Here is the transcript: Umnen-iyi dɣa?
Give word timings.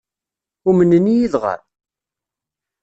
Umnen-iyi 0.69 1.27
dɣa? 1.33 1.55